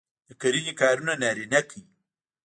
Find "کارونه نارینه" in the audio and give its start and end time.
0.81-1.59